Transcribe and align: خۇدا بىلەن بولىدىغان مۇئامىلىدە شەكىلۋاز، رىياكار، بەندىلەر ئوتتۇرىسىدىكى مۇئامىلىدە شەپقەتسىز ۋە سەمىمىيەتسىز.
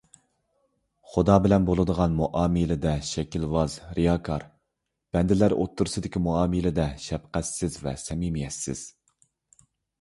خۇدا 1.09 1.33
بىلەن 1.45 1.67
بولىدىغان 1.69 2.15
مۇئامىلىدە 2.21 2.95
شەكىلۋاز، 3.11 3.75
رىياكار، 3.99 4.47
بەندىلەر 5.19 5.57
ئوتتۇرىسىدىكى 5.61 6.25
مۇئامىلىدە 6.31 6.89
شەپقەتسىز 7.07 7.81
ۋە 7.87 7.97
سەمىمىيەتسىز. 8.09 8.87